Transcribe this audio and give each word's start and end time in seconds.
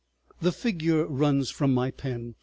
The 0.41 0.51
figure 0.51 1.05
runs 1.05 1.51
from 1.51 1.75
my 1.75 1.91
pen. 1.91 2.33